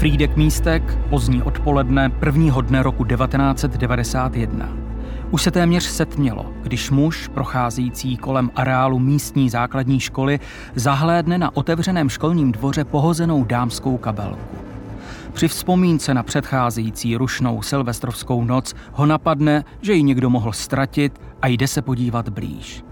[0.00, 4.68] Frídek Místek, pozdní odpoledne prvního dne roku 1991.
[5.30, 10.40] Už se téměř setmělo, když muž, procházející kolem areálu místní základní školy,
[10.74, 14.56] zahlédne na otevřeném školním dvoře pohozenou dámskou kabelku.
[15.32, 21.46] Při vzpomínce na předcházející rušnou silvestrovskou noc ho napadne, že ji někdo mohl ztratit a
[21.46, 22.84] jde se podívat blíž.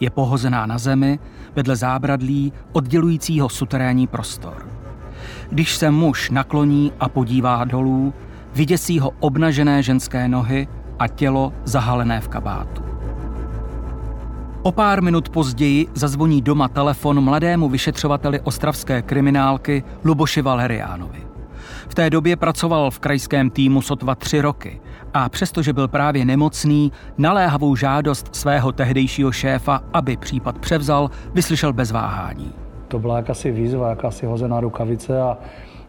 [0.00, 1.18] Je pohozená na zemi,
[1.56, 4.83] vedle zábradlí oddělujícího suterénní prostor.
[5.50, 8.14] Když se muž nakloní a podívá dolů,
[8.54, 12.82] vyděsí ho obnažené ženské nohy a tělo zahalené v kabátu.
[14.62, 21.26] O pár minut později zazvoní doma telefon mladému vyšetřovateli ostravské kriminálky Luboši Valeriánovi.
[21.88, 24.80] V té době pracoval v krajském týmu sotva tři roky
[25.14, 31.90] a přestože byl právě nemocný, naléhavou žádost svého tehdejšího šéfa, aby případ převzal, vyslyšel bez
[31.90, 32.63] váhání.
[32.94, 35.38] To byla jakási výzva, jakási hozená rukavice a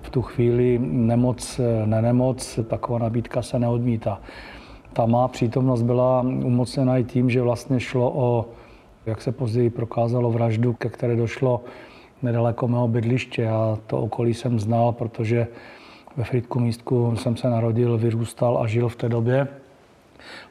[0.02, 4.22] v tu chvíli nemoc, nenemoc, taková nabídka se neodmítá.
[4.94, 8.46] Ta má přítomnost byla umocněna i tím, že vlastně šlo o,
[9.06, 11.64] jak se později prokázalo, vraždu, ke které došlo
[12.22, 13.42] nedaleko mého bydliště.
[13.42, 15.48] Já to okolí jsem znal, protože
[16.18, 19.48] ve Frýdku místku jsem se narodil, vyrůstal a žil v té době.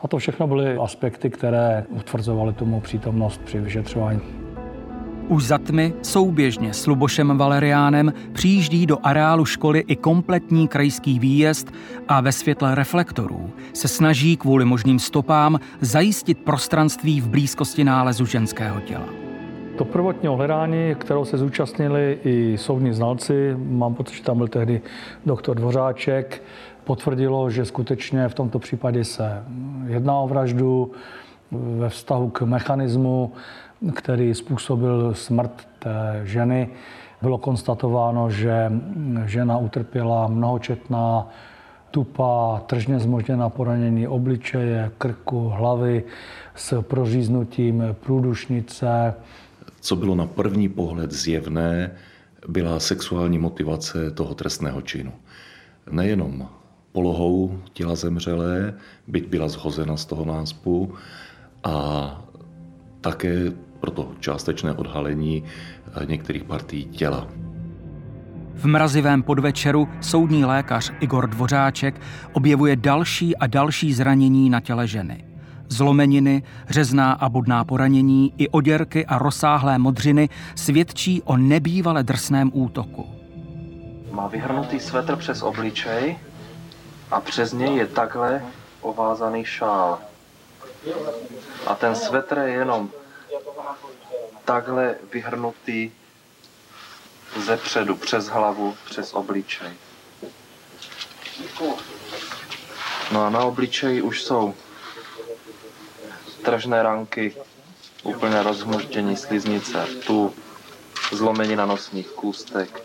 [0.01, 4.21] A to všechno byly aspekty, které utvrzovaly tomu přítomnost při vyšetřování.
[5.29, 11.73] Už za tmy souběžně s Lubošem Valeriánem přijíždí do areálu školy i kompletní krajský výjezd
[12.09, 18.81] a ve světle reflektorů se snaží kvůli možným stopám zajistit prostranství v blízkosti nálezu ženského
[18.81, 19.07] těla.
[19.79, 24.81] To prvotní ohledání, kterou se zúčastnili i soudní znalci, mám pocit, že tam byl tehdy
[25.27, 26.43] doktor Dvořáček,
[26.85, 29.45] potvrdilo, že skutečně v tomto případě se
[29.87, 30.93] jedná o vraždu
[31.51, 33.33] ve vztahu k mechanismu,
[33.95, 36.69] který způsobil smrt té ženy.
[37.23, 38.73] Bylo konstatováno, že
[39.25, 41.29] žena utrpěla mnohočetná
[41.91, 46.05] tupá, tržně zmožněná poranění obličeje, krku, hlavy
[46.55, 49.15] s proříznutím průdušnice.
[49.81, 51.91] Co bylo na první pohled zjevné,
[52.49, 55.13] byla sexuální motivace toho trestného činu.
[55.91, 56.49] Nejenom
[56.93, 58.75] polohou těla zemřelé,
[59.07, 60.95] byť byla zhozena z toho náspu,
[61.65, 62.25] a
[63.05, 67.29] také proto částečné odhalení eh, některých partií těla.
[68.55, 72.01] V mrazivém podvečeru soudní lékař Igor Dvořáček
[72.33, 75.25] objevuje další a další zranění na těle ženy.
[75.69, 83.07] Zlomeniny, řezná a bodná poranění i oděrky a rozsáhlé modřiny svědčí o nebývale drsném útoku.
[84.13, 86.17] Má vyhrnutý svetr přes obličej
[87.11, 88.43] a přes něj je takhle
[88.81, 89.99] ovázaný šál.
[91.67, 92.91] A ten svetr je jenom
[94.45, 95.91] takhle vyhrnutý
[97.37, 99.71] ze předu, přes hlavu, přes obličej.
[103.13, 104.55] No a na obličeji už jsou
[106.45, 107.37] tržné ranky,
[108.03, 110.35] úplně rozhmuždění sliznice, tu
[111.13, 112.83] zlomení na nosních kůstek,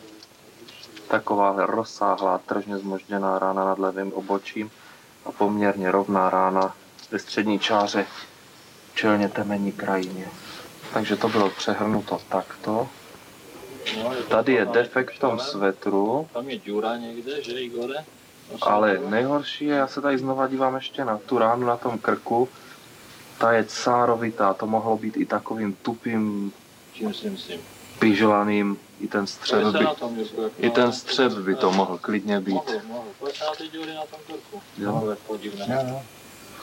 [1.07, 4.71] taková rozsáhlá tržně zmožděná rána nad levým obočím
[5.25, 6.75] a poměrně rovná rána
[7.11, 8.05] ve střední čáře
[8.95, 10.27] čelně temení krajině.
[10.93, 12.89] Takže to bylo přehrnuto takto.
[14.29, 16.27] Tady je defekt v tom svetru.
[16.33, 18.05] Tam je díra někde, že Igore?
[18.61, 22.49] Ale nejhorší je, já se tady znova dívám ještě na tu ránu na tom krku.
[23.37, 26.53] Ta je cárovitá, to mohlo být i takovým tupým,
[27.99, 29.87] pižlaným, i ten střep by,
[30.57, 32.53] i ten střep by to mohl klidně být.
[32.53, 33.31] Mohl, mohl.
[33.41, 34.61] Na ty díry na tom krku.
[34.77, 35.01] Jo.
[35.03, 36.03] To je podivné.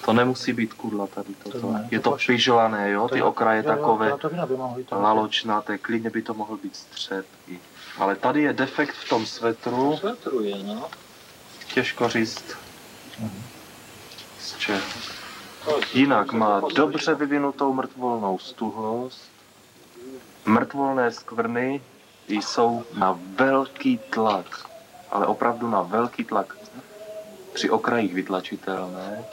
[0.06, 1.74] To nemusí být kudla tady toto.
[1.90, 4.12] Je to pižlané, jo, ty okraje takové
[4.90, 7.26] laločnaté, klidně by to mohl být střep.
[7.48, 7.60] i.
[7.98, 10.88] Ale tady je defekt v tom svetru, Svetru je, no.
[11.74, 12.44] těžko říct
[14.40, 14.80] z čeho.
[15.94, 19.30] Jinak má dobře vyvinutou mrtvolnou stuhlost.
[20.44, 21.80] Mrtvolné skvrny
[22.28, 24.70] jsou na velký tlak,
[25.10, 26.56] ale opravdu na velký tlak
[27.52, 29.24] při okrajích vytlačitelné.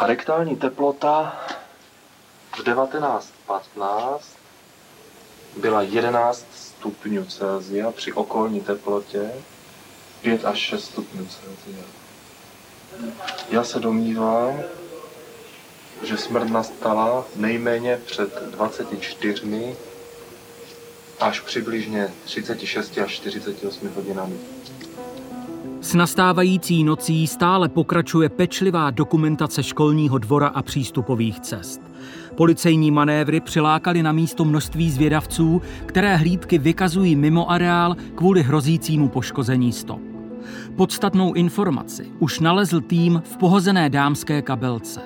[0.00, 1.40] A rektální teplota
[2.52, 4.36] v 1915
[5.56, 9.30] byla 11 stupňů Celsia při okolní teplotě
[10.22, 11.84] 5 až 6 stupňů Celsia.
[13.50, 14.60] Já se domnívám,
[16.02, 19.76] že smrt nastala nejméně před 24
[21.20, 24.36] až přibližně 36 až 48 hodinami.
[25.82, 31.80] S nastávající nocí stále pokračuje pečlivá dokumentace školního dvora a přístupových cest.
[32.34, 39.72] Policejní manévry přilákaly na místo množství zvědavců, které hlídky vykazují mimo areál kvůli hrozícímu poškození
[39.72, 40.00] stop.
[40.76, 45.00] Podstatnou informaci už nalezl tým v pohozené dámské kabelce.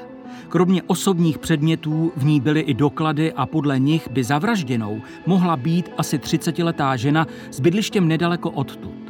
[0.49, 5.91] Kromě osobních předmětů v ní byly i doklady a podle nich by zavražděnou mohla být
[5.99, 9.04] asi 30-letá žena s bydlištěm nedaleko odtud.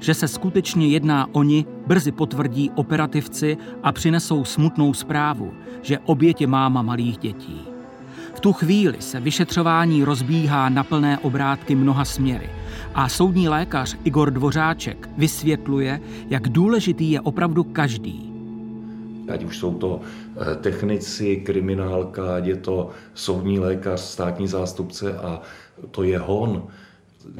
[0.00, 5.52] Že se skutečně jedná o ní, brzy potvrdí operativci a přinesou smutnou zprávu,
[5.82, 7.60] že oběť je máma malých dětí.
[8.34, 12.50] V tu chvíli se vyšetřování rozbíhá na plné obrátky mnoha směry
[12.94, 18.32] a soudní lékař Igor Dvořáček vysvětluje, jak důležitý je opravdu každý.
[19.28, 25.40] Ať už jsou to eh, technici, kriminálka, ať je to soudní lékař, státní zástupce a
[25.90, 26.62] to je hon.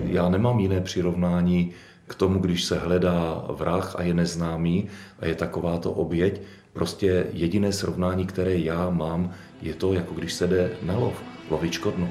[0.04, 1.72] Já nemám jiné přirovnání
[2.06, 4.86] k tomu, když se hledá vrah a je neznámý
[5.20, 6.40] a je takováto oběť.
[6.72, 9.30] Prostě jediné srovnání, které já mám,
[9.62, 12.08] je to, jako když se jde na lov, lovit škodnu.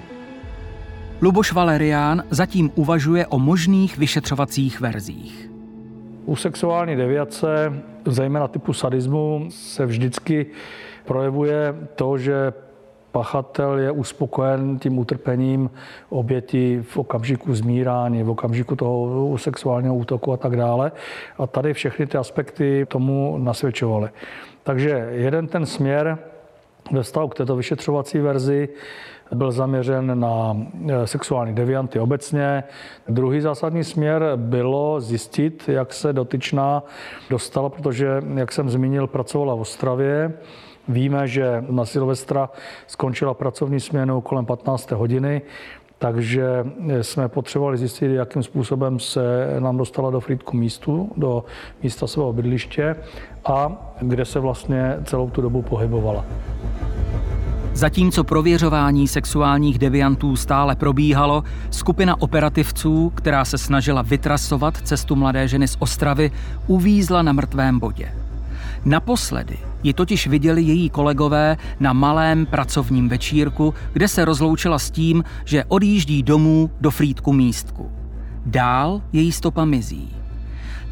[1.22, 5.50] Luboš Valerián zatím uvažuje o možných vyšetřovacích verzích.
[6.26, 7.74] U sexuální deviace,
[8.06, 10.46] zejména typu sadismu, se vždycky
[11.06, 12.54] projevuje to, že
[13.16, 15.70] pachatel je uspokojen tím utrpením
[16.10, 20.92] oběti v okamžiku zmírání, v okamžiku toho sexuálního útoku a tak dále.
[21.38, 24.10] A tady všechny ty aspekty tomu nasvědčovaly.
[24.64, 26.18] Takže jeden ten směr
[26.92, 28.70] ve k této vyšetřovací verzi
[29.34, 30.58] byl zaměřen na
[30.88, 32.64] e, sexuální devianty obecně.
[33.10, 36.84] Druhý zásadní směr bylo zjistit, jak se dotyčná
[37.30, 40.34] dostala, protože, jak jsem zmínil, pracovala v Ostravě.
[40.88, 42.50] Víme, že na Silvestra
[42.88, 44.92] skončila pracovní směnu kolem 15.
[44.92, 45.42] hodiny,
[45.98, 46.66] takže
[47.02, 51.46] jsme potřebovali zjistit, jakým způsobem se nám dostala do Frýdku místu, do
[51.84, 52.96] místa svého bydliště
[53.46, 56.26] a kde se vlastně celou tu dobu pohybovala.
[57.76, 65.68] Zatímco prověřování sexuálních deviantů stále probíhalo, skupina operativců, která se snažila vytrasovat cestu mladé ženy
[65.68, 66.32] z Ostravy,
[66.68, 68.14] uvízla na mrtvém bodě.
[68.86, 75.24] Naposledy ji totiž viděli její kolegové na malém pracovním večírku, kde se rozloučila s tím,
[75.46, 77.92] že odjíždí domů do Frýdku místku.
[78.46, 80.16] Dál její stopa mizí.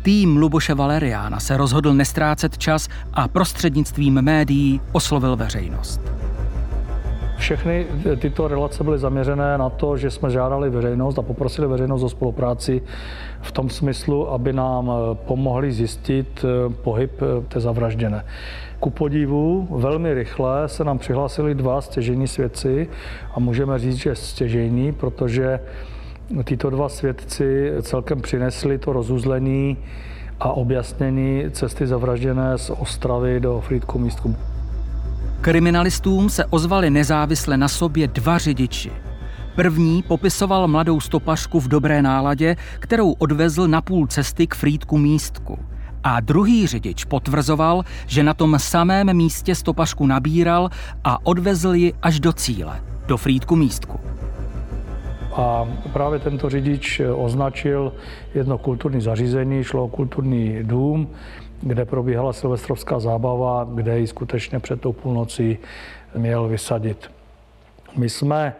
[0.02, 6.02] Tým Luboše Valeriána se rozhodl nestrácet čas a prostřednictvím médií oslovil veřejnost.
[7.44, 7.86] Všechny
[8.20, 12.82] tyto relace byly zaměřené na to, že jsme žádali veřejnost a poprosili veřejnost o spolupráci
[13.42, 18.26] v tom smyslu, aby nám pomohli zjistit eh, pohyb eh, té zavražděné.
[18.80, 22.90] Ku podivu velmi rychle se nám přihlásili dva stěžení svědci
[23.36, 25.60] a můžeme říct, že stěžení, protože
[26.44, 29.78] tyto dva svědci celkem přinesli to rozuzlení
[30.40, 34.36] a objasnění cesty zavražděné z Ostravy do Frýdku místku.
[35.44, 38.92] Kriminalistům se ozvali nezávisle na sobě dva řidiči.
[39.56, 45.60] První popisoval mladou stopařku v dobré náladě, kterou odvezl na půl cesty k Frýdku místku.
[46.04, 50.70] A druhý řidič potvrzoval, že na tom samém místě stopařku nabíral
[51.04, 54.00] a odvezl ji až do cíle, do Frýdku místku.
[55.36, 57.94] A právě tento řidič označil
[58.34, 61.08] jedno kulturní zařízení, šlo o kulturní dům,
[61.64, 65.58] kde probíhala silvestrovská zábava, kde ji skutečně před tou půlnocí
[66.16, 67.12] měl vysadit.
[67.98, 68.56] My jsme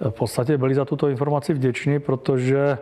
[0.00, 2.78] v podstatě byli za tuto informaci vděční, protože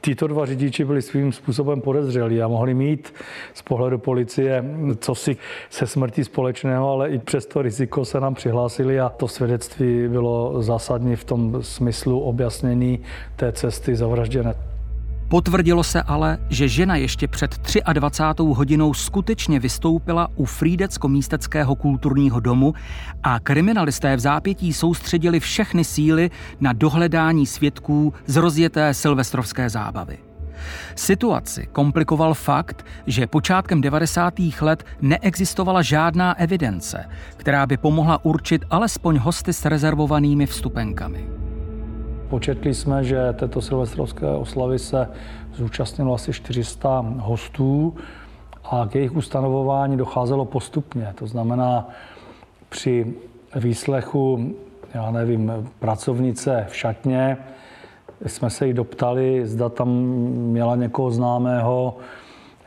[0.00, 3.14] Tito dva řidiči byli svým způsobem podezřelí a mohli mít
[3.54, 4.64] z pohledu policie
[5.00, 5.36] co si
[5.70, 10.62] se smrtí společného, ale i přes to riziko se nám přihlásili a to svědectví bylo
[10.62, 12.98] zásadní v tom smyslu objasnění
[13.36, 14.77] té cesty zavražděné.
[15.28, 17.60] Potvrdilo se ale, že žena ještě před
[17.92, 18.42] 23.
[18.42, 22.74] hodinou skutečně vystoupila u Frídecko-místeckého kulturního domu
[23.22, 26.30] a kriminalisté v zápětí soustředili všechny síly
[26.60, 30.18] na dohledání svědků z rozjeté silvestrovské zábavy.
[30.94, 34.34] Situaci komplikoval fakt, že počátkem 90.
[34.60, 37.04] let neexistovala žádná evidence,
[37.36, 41.47] která by pomohla určit alespoň hosty s rezervovanými vstupenkami.
[42.28, 45.08] Početli jsme, že této silvestrovské oslavy se
[45.54, 47.94] zúčastnilo asi 400 hostů
[48.64, 51.12] a k jejich ustanovování docházelo postupně.
[51.14, 51.88] To znamená,
[52.68, 53.14] při
[53.56, 54.54] výslechu,
[54.94, 57.36] já nevím, pracovnice v šatně,
[58.26, 59.88] jsme se jí doptali, zda tam
[60.28, 61.96] měla někoho známého,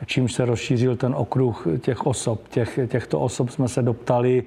[0.06, 2.48] čímž se rozšířil ten okruh těch osob.
[2.48, 4.42] Těch, těchto osob jsme se doptali,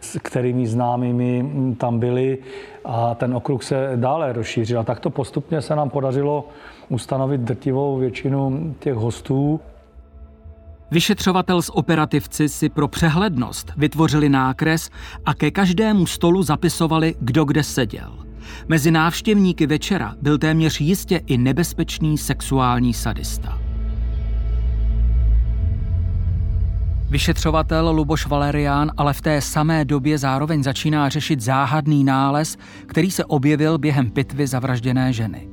[0.00, 2.38] s kterými známými tam byli
[2.84, 4.80] a ten okruh se dále rozšířil.
[4.80, 6.48] A takto postupně se nám podařilo
[6.88, 9.60] ustanovit drtivou většinu těch hostů.
[10.90, 14.90] Vyšetřovatel s operativci si pro přehlednost vytvořili nákres
[15.24, 18.12] a ke každému stolu zapisovali, kdo kde seděl.
[18.68, 23.67] Mezi návštěvníky večera byl téměř jistě i nebezpečný sexuální sadista.
[27.10, 33.24] Vyšetřovatel Luboš Valerián ale v té samé době zároveň začíná řešit záhadný nález, který se
[33.24, 35.48] objevil během pitvy zavražděné ženy.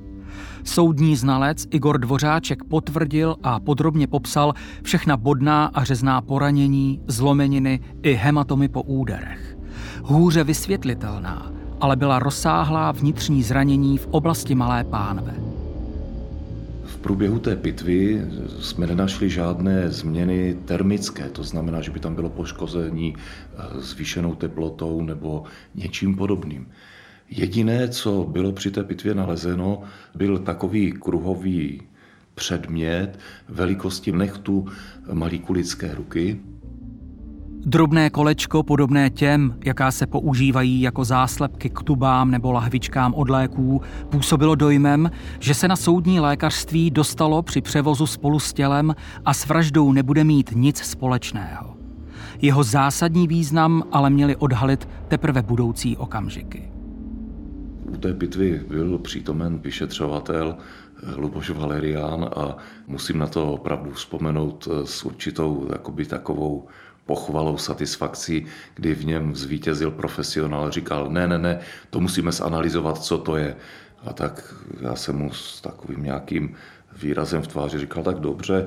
[0.64, 8.14] Soudní znalec Igor Dvořáček potvrdil a podrobně popsal všechna bodná a řezná poranění, zlomeniny i
[8.14, 9.58] hematomy po úderech.
[10.04, 15.45] Hůře vysvětlitelná, ale byla rozsáhlá vnitřní zranění v oblasti Malé pánve.
[17.06, 18.22] Průběhu té pitvy
[18.60, 25.02] jsme nenašli žádné změny termické, to znamená, že by tam bylo poškození eh, zvýšenou teplotou
[25.02, 25.44] nebo
[25.76, 26.68] něčím podobným.
[27.30, 29.84] Jediné, co bylo při té pitvě nalezeno,
[30.16, 31.82] byl takový kruhový
[32.36, 33.20] předmět
[33.50, 34.66] velikosti nechtu
[35.54, 36.40] lidské ruky.
[37.68, 43.82] Drobné kolečko podobné těm, jaká se používají jako záslepky k tubám nebo lahvičkám od léků,
[44.10, 48.96] působilo dojmem, že se na soudní lékařství dostalo při převozu spolu s tělem
[49.26, 51.78] a s vraždou nebude mít nic společného.
[52.42, 56.72] Jeho zásadní význam ale měli odhalit teprve budoucí okamžiky.
[57.94, 60.56] U té pitvy byl přítomen vyšetřovatel
[61.18, 62.58] Luboš Valerián a
[62.88, 66.68] musím na to opravdu vzpomenout s určitou jakoby takovou
[67.06, 68.46] pochvalou, satisfakcí,
[68.76, 71.60] kdy v něm zvítězil profesionál, říkal, ne, ne, ne,
[71.90, 73.56] to musíme zanalizovat, co to je.
[74.06, 76.56] A tak já jsem mu s takovým nějakým
[77.02, 78.66] výrazem v tváři říkal, tak dobře,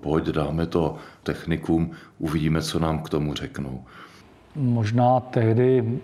[0.00, 3.84] pojď, dáme to technikům, uvidíme, co nám k tomu řeknou.
[4.56, 6.00] Možná tehdy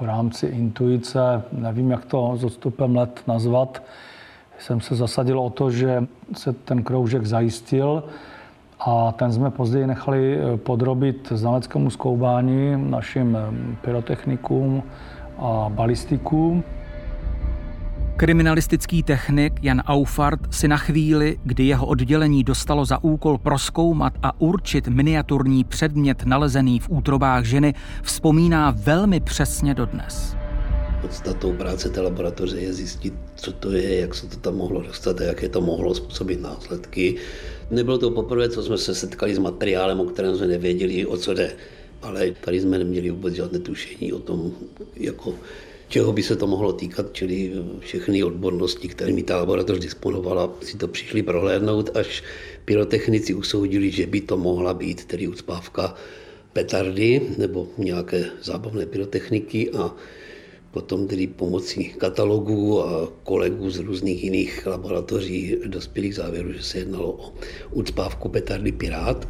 [0.00, 3.82] v rámci intuice, nevím, jak to s odstupem let nazvat,
[4.58, 8.04] jsem se zasadil o to, že se ten kroužek zajistil
[8.80, 14.82] a ten jsme později nechali eh, podrobit znaleckému zkoubání našim eh, pyrotechnikům
[15.38, 16.64] a balistikům.
[18.16, 24.40] Kriminalistický technik Jan Aufart si na chvíli, kdy jeho oddělení dostalo za úkol proskoumat a
[24.40, 30.39] určit miniaturní předmět nalezený v útrobách ženy, vzpomíná velmi přesně dodnes.
[31.02, 35.20] Podstatou práce té laboratoře je zjistit, co to je, jak se to tam mohlo dostat
[35.20, 37.16] a jaké to mohlo způsobit následky.
[37.70, 41.34] Nebylo to poprvé, co jsme se setkali s materiálem, o kterém jsme nevěděli, o co
[41.34, 41.52] jde.
[42.02, 44.52] Ale tady jsme neměli vůbec žádné tušení o tom,
[44.96, 45.34] jako
[45.88, 50.88] čeho by se to mohlo týkat, čili všechny odbornosti, kterými ta laboratoř disponovala, si to
[50.88, 52.22] přišli prohlédnout, až
[52.64, 55.94] pyrotechnici usoudili, že by to mohla být tedy ucpávka
[56.52, 59.94] petardy nebo nějaké zábavné pyrotechniky a
[60.70, 66.78] potom tedy pomocí katalogů a kolegů z různých jiných laboratoří dospěli k závěru, že se
[66.78, 67.32] jednalo o
[67.70, 69.28] ucpávku petardy Pirát.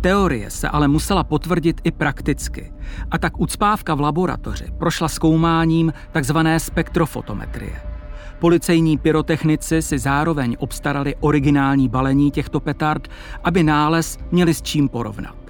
[0.00, 2.72] Teorie se ale musela potvrdit i prakticky.
[3.10, 6.38] A tak ucpávka v laboratoři prošla zkoumáním tzv.
[6.58, 7.80] spektrofotometrie.
[8.38, 13.08] Policejní pyrotechnici si zároveň obstarali originální balení těchto petard,
[13.44, 15.45] aby nález měli s čím porovnat.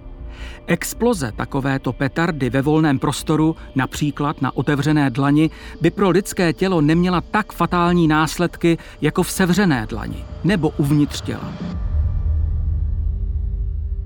[0.66, 7.20] Exploze takovéto petardy ve volném prostoru, například na otevřené dlani, by pro lidské tělo neměla
[7.20, 11.52] tak fatální následky jako v sevřené dlani nebo uvnitř těla.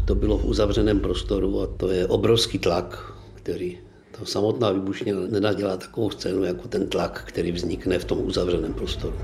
[0.05, 3.79] To bylo v uzavřeném prostoru a to je obrovský tlak, který
[4.19, 9.17] to samotná výbušně nenadělá takovou scénu jako ten tlak, který vznikne v tom uzavřeném prostoru.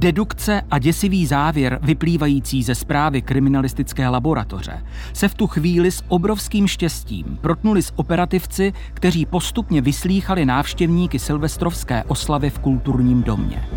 [0.00, 6.66] Dedukce a děsivý závěr vyplývající ze zprávy kriminalistické laboratoře se v tu chvíli s obrovským
[6.66, 13.68] štěstím protnuli s operativci, kteří postupně vyslýchali návštěvníky silvestrovské oslavy v kulturním domě.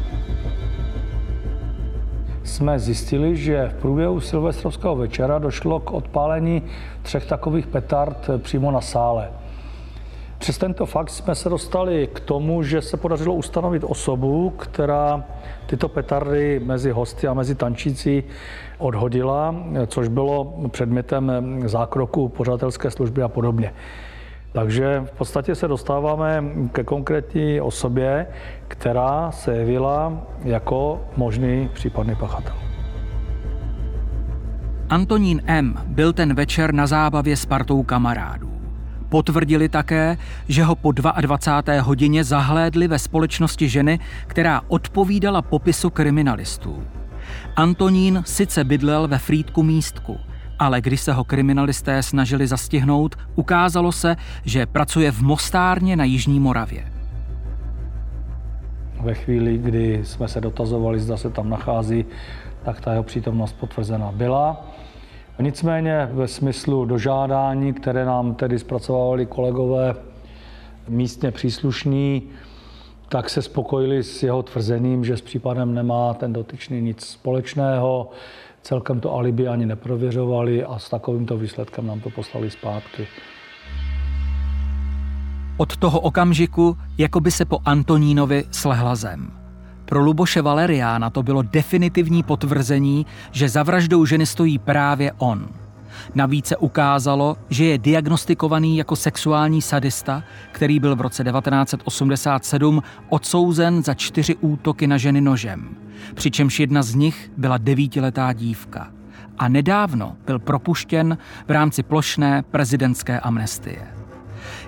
[2.43, 6.61] Jsme zjistili, že v průběhu silvestrovského večera došlo k odpálení
[7.01, 9.29] třech takových petard přímo na sále.
[10.43, 15.23] Přes tento fakt jsme se dostali k tomu, že se podařilo ustanovit osobu, která
[15.65, 18.23] tyto petardy mezi hosty a mezi tančící
[18.77, 19.55] odhodila,
[19.87, 21.31] což bylo předmětem
[21.65, 23.73] zákroku pořadatelské služby a podobně.
[24.51, 28.27] Takže v podstatě se dostáváme ke konkrétní osobě,
[28.67, 32.55] která se jevila jako možný případný pachatel.
[34.89, 35.75] Antonín M.
[35.85, 38.52] byl ten večer na zábavě s partou kamarádů.
[39.13, 40.17] Potvrdili také,
[40.47, 41.81] že ho po 22.
[41.81, 46.83] hodině zahlédli ve společnosti ženy, která odpovídala popisu kriminalistů.
[47.55, 50.17] Antonín sice bydlel ve Frýdku místku,
[50.59, 54.15] ale když se ho kriminalisté snažili zastihnout, ukázalo se,
[54.45, 56.91] že pracuje v Mostárně na Jižní Moravě.
[59.01, 62.05] Ve chvíli, kdy jsme se dotazovali, zda se tam nachází,
[62.65, 64.65] tak ta jeho přítomnost potvrzena byla.
[65.39, 69.95] Nicméně ve smyslu dožádání, které nám tedy zpracovávali kolegové
[70.89, 72.23] místně příslušní,
[73.09, 78.09] tak se spokojili s jeho tvrzením, že s případem nemá ten dotyčný nic společného,
[78.61, 83.07] celkem to alibi ani neprověřovali a s takovýmto výsledkem nám to poslali zpátky.
[85.57, 89.42] Od toho okamžiku, jako by se po Antonínovi slehla zem.
[89.85, 95.47] Pro Luboše Valeriána to bylo definitivní potvrzení, že za vraždou ženy stojí právě on.
[96.15, 103.83] Navíc se ukázalo, že je diagnostikovaný jako sexuální sadista, který byl v roce 1987 odsouzen
[103.83, 105.75] za čtyři útoky na ženy nožem,
[106.15, 108.91] přičemž jedna z nich byla devítiletá dívka.
[109.39, 113.87] A nedávno byl propuštěn v rámci plošné prezidentské amnestie.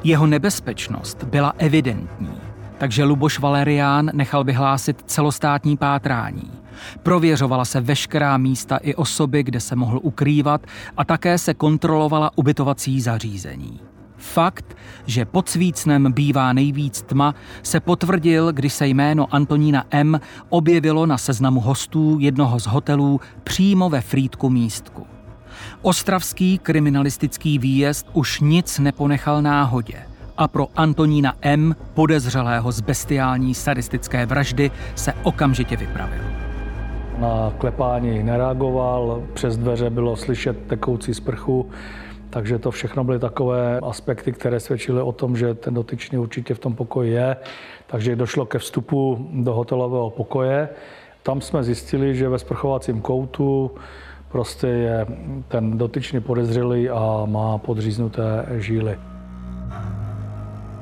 [0.03, 2.44] Jeho nebezpečnost byla evidentní,
[2.77, 6.51] takže Luboš Valerián nechal vyhlásit celostátní pátrání.
[7.03, 10.61] Prověřovala se veškerá místa i osoby, kde se mohl ukrývat
[10.97, 13.79] a také se kontrolovala ubytovací zařízení.
[14.17, 20.19] Fakt, že pod svícnem bývá nejvíc tma, se potvrdil, když se jméno Antonína M.
[20.49, 25.07] objevilo na seznamu hostů jednoho z hotelů přímo ve Frýdku místku.
[25.81, 34.25] Ostravský kriminalistický výjezd už nic neponechal náhodě a pro Antonína M., podezřelého z bestiální sadistické
[34.25, 36.21] vraždy, se okamžitě vypravil.
[37.19, 41.69] Na klepání nereagoval, přes dveře bylo slyšet tekoucí sprchu,
[42.29, 46.59] takže to všechno byly takové aspekty, které svědčily o tom, že ten dotyčný určitě v
[46.59, 47.35] tom pokoji je.
[47.87, 50.69] Takže došlo ke vstupu do hotelového pokoje.
[51.23, 53.71] Tam jsme zjistili, že ve sprchovacím koutu
[54.29, 55.05] prostě je
[55.47, 58.97] ten dotyčný podezřelý a má podříznuté žíly.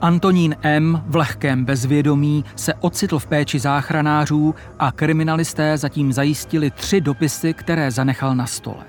[0.04, 1.04] Antonín M.
[1.08, 7.92] v lehkém bezvědomí se ocitl v péči záchranářů a kriminalisté zatím zajistili tři dopisy, které
[7.92, 8.86] zanechal na stole.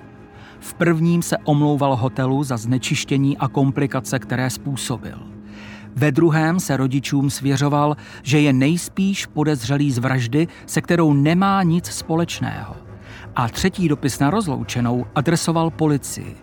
[0.61, 5.19] V prvním se omlouval hotelu za znečištění a komplikace, které způsobil.
[5.97, 11.87] Ve druhém se rodičům svěřoval, že je nejspíš podezřelý z vraždy, se kterou nemá nic
[11.87, 12.77] společného.
[13.37, 16.37] A třetí dopis na rozloučenou adresoval policii.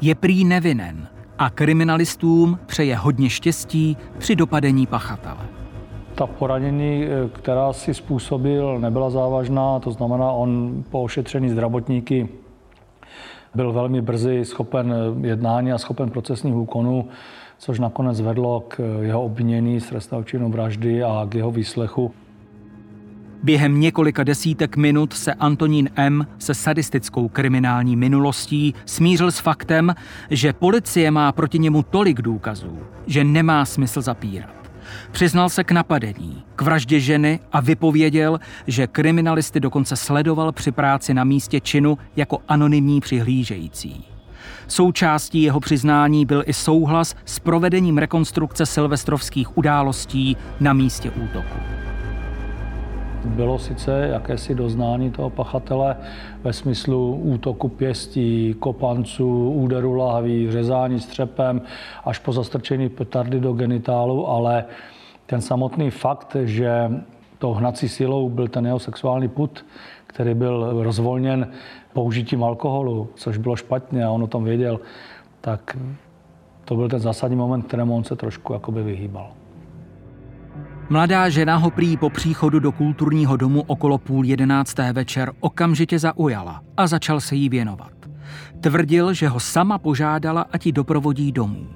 [0.00, 1.08] Je prý nevinen
[1.38, 5.46] a kriminalistům přeje hodně štěstí při dopadení pachatele.
[6.14, 12.28] Ta poranění, která si způsobil, nebyla závažná, to znamená, on po ošetření zdravotníky
[13.54, 17.08] byl velmi brzy schopen jednání a schopen procesních úkonů,
[17.58, 22.12] což nakonec vedlo k jeho obvinění z trestného činu vraždy a k jeho výslechu.
[23.42, 26.26] Během několika desítek minut se Antonín M.
[26.38, 29.94] se sadistickou kriminální minulostí smířil s faktem,
[30.30, 34.70] že policie má proti němu tolik důkazů, že nemá smysl zapírat.
[35.10, 41.14] Přiznal se k napadení, k vraždě ženy a vypověděl, že kriminalisty dokonce sledoval při práci
[41.14, 44.04] na místě činu jako anonymní přihlížející.
[44.68, 51.87] Součástí jeho přiznání byl i souhlas s provedením rekonstrukce silvestrovských událostí na místě útoku.
[53.24, 55.96] Bylo sice jakési doznání toho pachatele
[56.42, 61.62] ve smyslu útoku pěstí, kopanců, úderu lahví, řezání střepem
[62.04, 64.64] až po zastrčení petardy do genitálu, ale
[65.26, 66.90] ten samotný fakt, že
[67.38, 69.66] to hnací silou byl ten jeho sexuální put,
[70.06, 71.48] který byl rozvolněn
[71.92, 74.80] použitím alkoholu, což bylo špatně a on o tom věděl,
[75.40, 75.78] tak
[76.64, 79.30] to byl ten zásadní moment, kterému on se trošku jakoby vyhýbal.
[80.90, 86.62] Mladá žena ho prý po příchodu do kulturního domu okolo půl jedenácté večer okamžitě zaujala
[86.76, 87.92] a začal se jí věnovat.
[88.60, 91.66] Tvrdil, že ho sama požádala, ať ji doprovodí domů.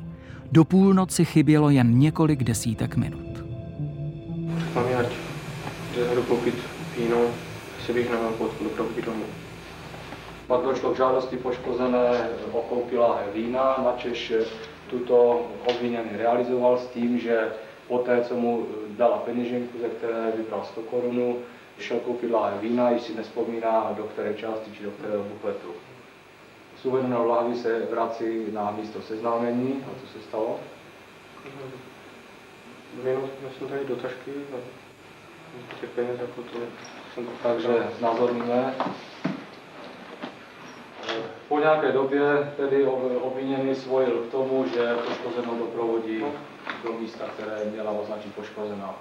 [0.52, 3.44] Do půlnoci chybělo jen několik desítek minut.
[4.86, 5.06] Mi, ať
[5.94, 6.54] jde koupit
[6.98, 7.16] víno,
[7.86, 8.10] si bych
[8.62, 9.24] doprovodit domů.
[10.46, 12.96] Pak došlo k žádosti poškozené o koupí
[13.34, 14.32] vína, načež
[14.90, 17.38] tuto obviněný realizoval s tím, že
[17.92, 21.38] Poté, co mu eh, dala peněženku, ze které vybral 100 korunů,
[21.78, 25.68] šel koupit láhev vína, již si nespomíná, do které části či do kterého bufetu.
[26.82, 29.84] Z uvedeného lahvy se vrací na místo seznámení.
[29.86, 30.60] A co se stalo?
[33.04, 33.28] Minul
[33.58, 36.58] jsem tady do tašky a těch peněz jako to
[37.14, 38.74] jsem Takže znázorníme.
[41.62, 42.86] Nějaké době tedy
[43.22, 46.20] obviněný svojil k tomu, že poškozenou doprovodí
[46.84, 48.94] do místa, které měla označit poškozená.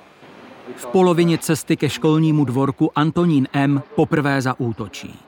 [0.76, 3.84] V polovině cesty ke školnímu dvorku Antonín M.
[3.96, 5.20] poprvé zaútočí.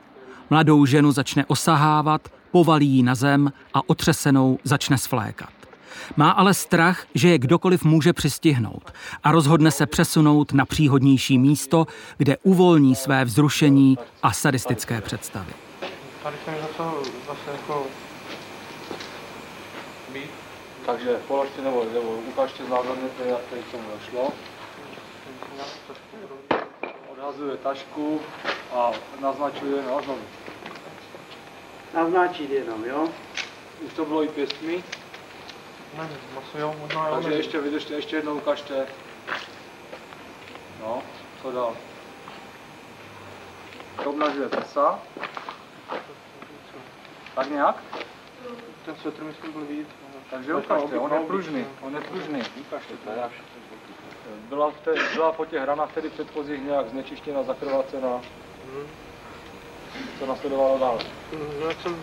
[0.49, 5.53] Mladou ženu začne osahávat, povalí ji na zem a otřesenou začne svlékat.
[6.17, 8.93] Má ale strach, že je kdokoliv může přistihnout
[9.23, 15.53] a rozhodne se přesunout na příhodnější místo, kde uvolní své vzrušení a sadistické představy.
[16.23, 17.87] Tady jsem začal zase jako
[20.85, 24.33] takže položte nebo, nebo ukážte znázorněte, jak tady k tomu došlo.
[27.11, 28.21] Odhazuje tašku
[28.71, 30.21] a naznačuje, no znovu.
[31.93, 33.09] naznačit jenom, jo?
[33.85, 34.83] Už to bylo i pěstmi.
[35.97, 37.13] Ne, maso jo, možná jo.
[37.13, 38.87] Takže ještě vydržte, ještě jednou ukažte.
[40.81, 41.03] No,
[41.41, 41.75] co dál?
[44.03, 44.99] To obnažuje prsa.
[47.35, 47.83] Tak nějak?
[48.85, 49.87] Ten svetr myslím byl vidět.
[50.31, 52.41] Takže ukažte, on je pružný, on je pružný.
[52.61, 53.11] Ukažte to.
[54.49, 58.21] Byla, v té, byla po těch hranách tedy předchozích nějak znečištěna, zakrvácená.
[60.19, 60.99] Co nasledovalo dál?
[61.59, 62.01] No jak jsem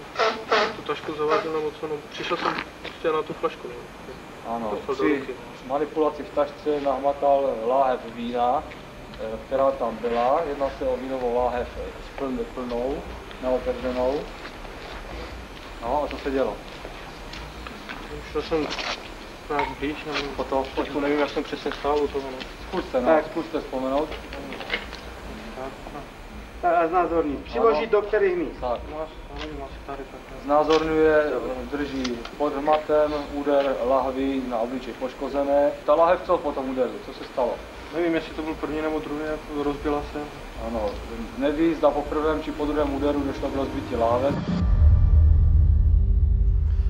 [0.76, 3.68] tu tašku zaváděl nebo co, no, přišel jsem prostě na tu flašku.
[3.68, 4.54] No.
[4.56, 5.34] Ano, při
[5.66, 8.62] manipulaci v tašce nahmatal láhev vína,
[9.20, 10.42] eh, která tam byla.
[10.48, 11.68] Jedná se o vínovou láhev
[12.18, 13.02] pln- plnou,
[13.42, 14.20] neotevřenou.
[15.82, 16.56] No a co se dělo?
[18.32, 18.66] Šel jsem
[19.50, 22.24] nějak blíž, nevím, Potom, Teďko nevím, jak jsem přesně stál u toho.
[22.30, 22.38] No.
[22.68, 23.24] zkuste, no, Tak.
[23.26, 24.08] zkuste vzpomenout.
[25.56, 26.00] Tak, no.
[26.62, 27.36] tak a znázorní.
[27.36, 28.60] Přiložit do kterých míst?
[28.60, 28.80] Tak.
[28.90, 28.96] No,
[29.86, 30.20] tady tak.
[30.44, 31.24] Znázorňuje,
[31.72, 35.70] drží pod hmatem úder lahvy na obličej poškozené.
[35.86, 36.94] Ta lahev co potom uderil?
[37.06, 37.54] Co se stalo?
[37.94, 40.20] Nevím, jestli to byl první nebo druhý, jak rozbila se.
[40.66, 40.90] Ano,
[41.38, 44.34] neví, zda po prvém či po druhém úderu došlo k rozbití láhev.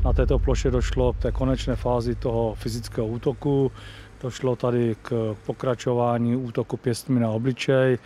[0.04, 3.72] Na této ploše došlo k té konečné fázi toho fyzického útoku.
[4.22, 7.98] Došlo tady k pokračování útoku pěstmi na obličej,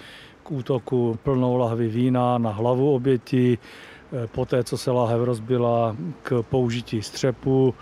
[0.42, 6.42] k útoku plnou lahvy vína na hlavu oběti, eh, poté, co se láhev rozbila, k
[6.42, 7.74] použití střepu,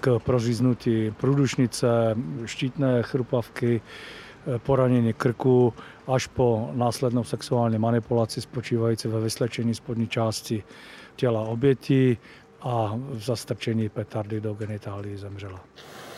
[0.00, 5.74] k proříznutí průdušnice, štítné chrupavky, eh, poranění krku,
[6.06, 10.62] až po následnou sexuální manipulaci spočívající ve vyslečení spodní části
[11.16, 12.18] těla oběti
[12.62, 15.60] a v zastrčení petardy do genitálií zemřela.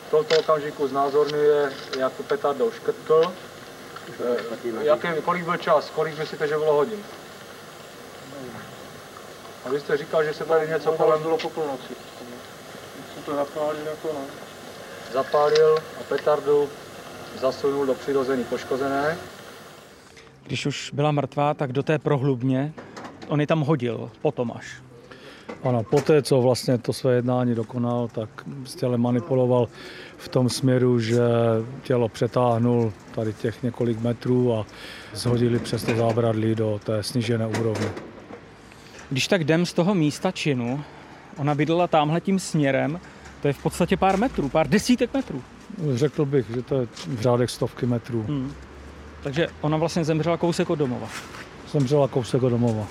[0.09, 3.33] V tomto okamžiku znázorňuje, jak petardou škrtl.
[4.25, 5.91] Eh, Jaký, kolik byl čas?
[5.91, 6.99] Kolik myslíte, že bylo hodin?
[9.65, 11.95] A vy jste říkal, že se tady něco kolem bylo po půlnoci.
[13.15, 14.21] Jsem to zapálil jako no.
[15.13, 16.69] zapálil a petardu
[17.41, 19.19] zasunul do přirozený poškozené.
[20.43, 22.73] Když už byla mrtvá, tak do té prohlubně
[23.29, 24.83] on ji tam hodil, potom až.
[25.65, 28.29] Ano, poté, co vlastně to své jednání dokonal, tak
[28.65, 29.69] s tělem manipuloval
[30.17, 31.21] v tom směru, že
[31.83, 34.67] tělo přetáhnul tady těch několik metrů a
[35.15, 37.89] zhodili přes to zábradlí do té snížené úrovně.
[39.11, 40.85] Když tak jdem z toho místa činu,
[41.37, 43.01] ona bydlela tamhle tím směrem,
[43.43, 45.43] to je v podstatě pár metrů, pár desítek metrů.
[45.95, 48.23] Řekl bych, že to je v řádech stovky metrů.
[48.29, 48.53] Hmm.
[49.23, 51.09] Takže ona vlastně zemřela kousek od domova.
[51.73, 52.87] Zemřela kousek od domova.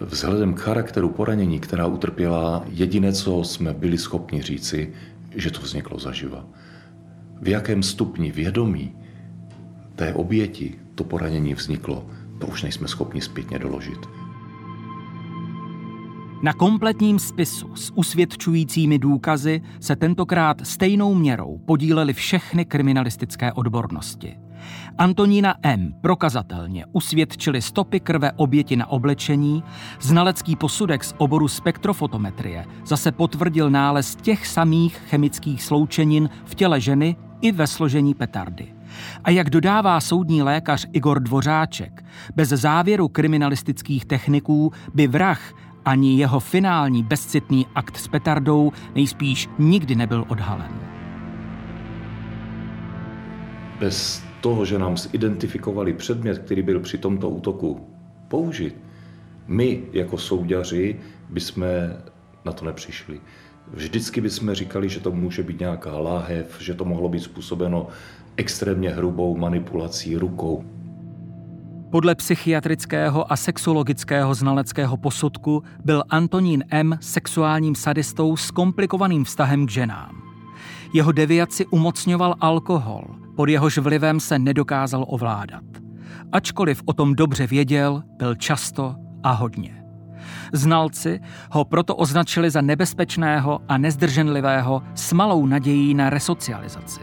[0.00, 4.92] Vzhledem k charakteru poranění, která utrpěla, jediné, co jsme byli schopni říci,
[5.36, 6.44] že to vzniklo zaživa.
[7.42, 8.92] V jakém stupni vědomí
[9.94, 12.06] té oběti to poranění vzniklo,
[12.38, 13.98] to už nejsme schopni zpětně doložit.
[16.42, 24.36] Na kompletním spisu s usvědčujícími důkazy se tentokrát stejnou měrou podílely všechny kriminalistické odbornosti.
[24.98, 25.94] Antonína M.
[26.00, 29.62] prokazatelně usvědčili stopy krve oběti na oblečení,
[30.00, 37.16] znalecký posudek z oboru spektrofotometrie zase potvrdil nález těch samých chemických sloučenin v těle ženy
[37.40, 38.74] i ve složení petardy.
[39.24, 45.52] A jak dodává soudní lékař Igor Dvořáček, bez závěru kriminalistických techniků by vrah
[45.84, 50.80] ani jeho finální bezcitný akt s petardou nejspíš nikdy nebyl odhalen.
[53.80, 57.80] Bez toho, že nám zidentifikovali předmět, který byl při tomto útoku
[58.28, 58.76] použit,
[59.46, 60.96] my jako souďaři
[61.30, 61.64] bychom
[62.44, 63.20] na to nepřišli.
[63.72, 67.86] Vždycky bychom říkali, že to může být nějaká láhev, že to mohlo být způsobeno
[68.36, 70.64] extrémně hrubou manipulací rukou.
[71.90, 76.98] Podle psychiatrického a sexologického znaleckého posudku byl Antonín M.
[77.00, 80.22] sexuálním sadistou s komplikovaným vztahem k ženám.
[80.92, 83.04] Jeho deviaci umocňoval alkohol,
[83.40, 85.64] pod jehož vlivem se nedokázal ovládat.
[86.32, 89.84] Ačkoliv o tom dobře věděl, byl často a hodně.
[90.52, 97.00] Znalci ho proto označili za nebezpečného a nezdrženlivého s malou nadějí na resocializaci.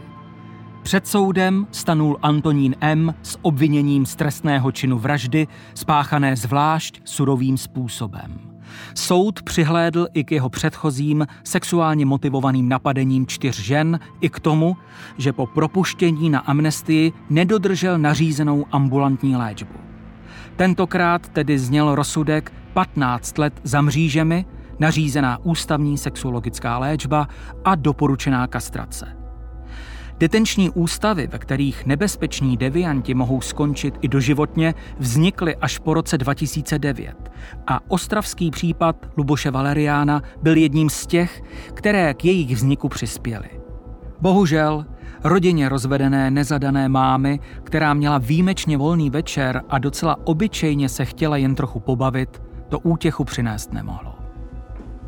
[0.82, 3.14] Před soudem stanul Antonín M.
[3.22, 8.47] s obviněním z trestného činu vraždy spáchané zvlášť surovým způsobem.
[8.94, 14.76] Soud přihlédl i k jeho předchozím sexuálně motivovaným napadením čtyř žen i k tomu,
[15.18, 19.74] že po propuštění na amnestii nedodržel nařízenou ambulantní léčbu.
[20.56, 24.44] Tentokrát tedy zněl rozsudek 15 let za mřížemi,
[24.78, 27.28] nařízená ústavní sexuologická léčba
[27.64, 29.17] a doporučená kastrace.
[30.18, 37.16] Detenční ústavy, ve kterých nebezpeční devianti mohou skončit i doživotně, vznikly až po roce 2009
[37.66, 41.42] a ostravský případ Luboše Valeriána byl jedním z těch,
[41.74, 43.48] které k jejich vzniku přispěly.
[44.20, 44.86] Bohužel,
[45.24, 51.54] rodině rozvedené nezadané mámy, která měla výjimečně volný večer a docela obyčejně se chtěla jen
[51.54, 54.14] trochu pobavit, to útěchu přinést nemohlo.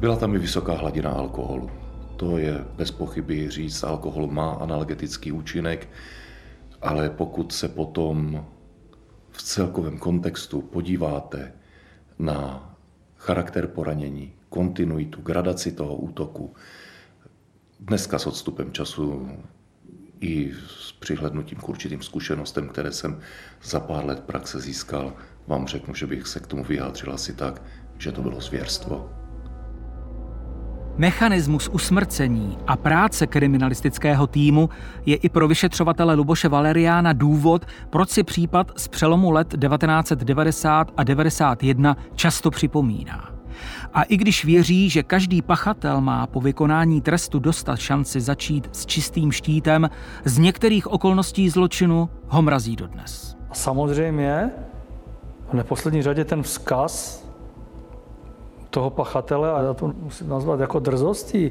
[0.00, 1.79] Byla tam i vysoká hladina alkoholu.
[2.20, 5.88] To je bez pochyby říct, alkohol má analgetický účinek,
[6.82, 8.46] ale pokud se potom
[9.30, 11.52] v celkovém kontextu podíváte
[12.18, 12.70] na
[13.16, 16.54] charakter poranění, kontinuitu, gradaci toho útoku,
[17.80, 19.28] dneska s odstupem času
[20.20, 23.20] i s přihlednutím k určitým zkušenostem, které jsem
[23.62, 25.12] za pár let praxe získal,
[25.46, 27.62] vám řeknu, že bych se k tomu vyjádřil asi tak,
[27.98, 29.19] že to bylo zvěrstvo.
[31.00, 34.68] Mechanismus usmrcení a práce kriminalistického týmu
[35.06, 41.04] je i pro vyšetřovatele Luboše Valeriána důvod, proč si případ z přelomu let 1990 a
[41.04, 43.30] 91 často připomíná.
[43.92, 48.86] A i když věří, že každý pachatel má po vykonání trestu dostat šanci začít s
[48.86, 49.90] čistým štítem,
[50.24, 53.36] z některých okolností zločinu ho mrazí dodnes.
[53.52, 54.50] Samozřejmě
[55.50, 57.19] v neposlední řadě ten vzkaz
[58.70, 61.50] toho pachatele, a já to musím nazvat jako drzostí,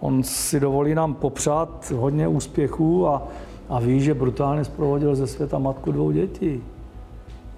[0.00, 3.22] on si dovolí nám popřát hodně úspěchů a,
[3.68, 6.62] a ví, že brutálně zprovodil ze světa matku dvou dětí.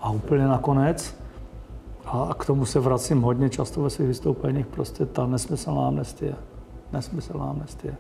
[0.01, 1.17] A úplně nakonec,
[2.07, 6.35] a k tomu se vracím hodně často ve svých vystoupeních, prostě ta nesmyslná amnestie.
[6.93, 7.97] Nesmyslná amnestie.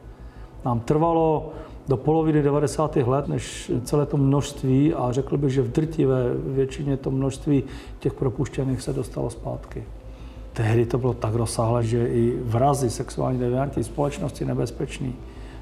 [0.65, 1.53] Nám trvalo
[1.89, 2.97] do poloviny 90.
[2.97, 7.65] let, než celé to množství, a řekl bych, že v drtivé většině to množství
[7.99, 9.85] těch propuštěných se dostalo zpátky
[10.59, 15.15] tehdy to bylo tak rozsáhlé, že i vrazy, sexuální devianti, společnosti nebezpeční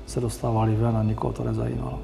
[0.07, 1.99] se dostávali ven a nikoho to nezajímalo.